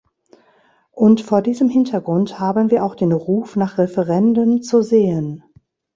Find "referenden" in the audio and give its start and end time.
3.77-4.63